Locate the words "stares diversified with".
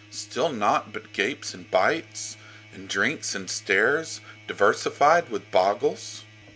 3.51-5.51